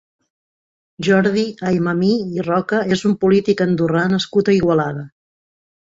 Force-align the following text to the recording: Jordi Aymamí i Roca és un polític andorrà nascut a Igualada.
Jordi 1.07 1.43
Aymamí 1.73 2.11
i 2.39 2.47
Roca 2.49 2.83
és 2.99 3.07
un 3.13 3.17
polític 3.27 3.65
andorrà 3.71 4.05
nascut 4.19 4.51
a 4.55 4.61
Igualada. 4.61 5.11